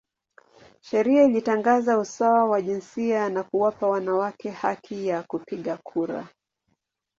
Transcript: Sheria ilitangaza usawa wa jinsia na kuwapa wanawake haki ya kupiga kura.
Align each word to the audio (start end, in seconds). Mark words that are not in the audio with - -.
Sheria 0.81 1.23
ilitangaza 1.23 1.97
usawa 1.99 2.43
wa 2.45 2.61
jinsia 2.61 3.29
na 3.29 3.43
kuwapa 3.43 3.87
wanawake 3.87 4.49
haki 4.49 5.07
ya 5.07 5.23
kupiga 5.23 5.77
kura. 5.83 6.27